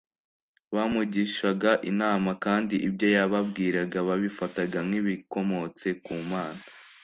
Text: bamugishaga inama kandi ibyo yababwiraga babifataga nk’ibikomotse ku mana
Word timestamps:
bamugishaga 0.75 1.71
inama 1.91 2.31
kandi 2.45 2.75
ibyo 2.87 3.07
yababwiraga 3.15 3.97
babifataga 4.07 4.77
nk’ibikomotse 4.87 5.87
ku 6.05 6.15
mana 6.31 6.61